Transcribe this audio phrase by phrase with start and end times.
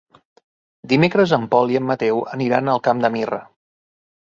[0.93, 3.45] Dimecres en Pol i en Mateu aniran al Camp de Mirra.